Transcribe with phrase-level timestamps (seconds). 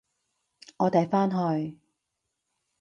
[0.77, 1.77] 我哋返去！